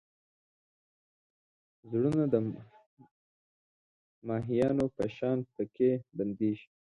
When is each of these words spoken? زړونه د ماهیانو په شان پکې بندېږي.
زړونه 1.89 2.23
د 2.33 2.35
ماهیانو 4.27 4.85
په 4.95 5.03
شان 5.15 5.37
پکې 5.53 5.91
بندېږي. 6.17 6.67